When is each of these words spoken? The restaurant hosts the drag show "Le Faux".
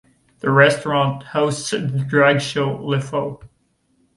The 0.39 0.49
restaurant 0.49 1.21
hosts 1.21 1.69
the 1.69 1.77
drag 1.87 2.41
show 2.41 2.75
"Le 2.83 2.99
Faux". 2.99 3.45